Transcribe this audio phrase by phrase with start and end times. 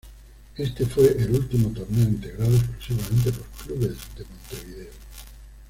[0.57, 4.91] Este fue el último torneo integrado exclusivamente por clubes de Montevideo.